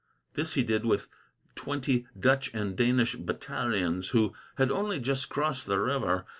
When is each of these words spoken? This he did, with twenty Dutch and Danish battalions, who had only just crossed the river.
This 0.33 0.55
he 0.55 0.63
did, 0.63 0.83
with 0.83 1.09
twenty 1.53 2.07
Dutch 2.19 2.51
and 2.55 2.75
Danish 2.75 3.13
battalions, 3.17 4.07
who 4.07 4.33
had 4.55 4.71
only 4.71 4.99
just 4.99 5.29
crossed 5.29 5.67
the 5.67 5.77
river. 5.79 6.25